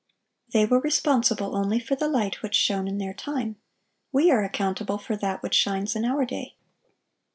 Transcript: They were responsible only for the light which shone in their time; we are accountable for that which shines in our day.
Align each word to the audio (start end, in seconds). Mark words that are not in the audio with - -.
They 0.51 0.65
were 0.65 0.79
responsible 0.79 1.55
only 1.55 1.79
for 1.79 1.93
the 1.95 2.07
light 2.07 2.41
which 2.41 2.55
shone 2.55 2.87
in 2.87 2.97
their 2.97 3.13
time; 3.13 3.57
we 4.11 4.31
are 4.31 4.43
accountable 4.43 4.97
for 4.97 5.15
that 5.17 5.43
which 5.43 5.53
shines 5.53 5.95
in 5.95 6.05
our 6.05 6.25
day. 6.25 6.55